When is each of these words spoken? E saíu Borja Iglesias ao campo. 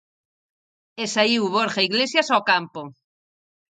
E 1.03 1.03
saíu 1.13 1.43
Borja 1.55 1.85
Iglesias 1.89 2.27
ao 2.29 2.45
campo. 2.51 2.81